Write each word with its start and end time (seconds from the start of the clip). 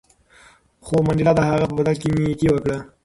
خو 0.85 0.95
منډېلا 1.05 1.33
د 1.35 1.39
هغه 1.49 1.65
په 1.69 1.75
بدل 1.79 1.95
کې 2.01 2.09
نېکي 2.23 2.47
وکړه. 2.51 2.77